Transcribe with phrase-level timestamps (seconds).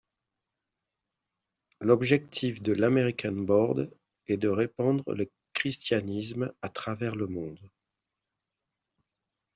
[1.79, 3.91] L'objectif de l'American Board
[4.25, 7.69] est de répandre le christianisme à travers le monde.